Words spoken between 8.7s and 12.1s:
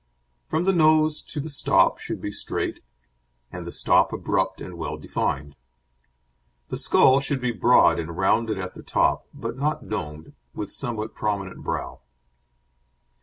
the top, but not domed, with somewhat prominent brow.